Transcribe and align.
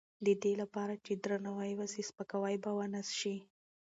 د 0.25 0.27
دې 0.43 0.53
لپاره 0.61 0.93
چې 1.05 1.13
درناوی 1.23 1.71
وشي، 1.79 2.03
سپکاوی 2.09 2.55
به 2.63 2.71
ونه 2.77 3.01
شي. 3.19 3.35